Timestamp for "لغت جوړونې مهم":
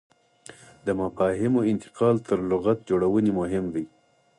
2.51-3.65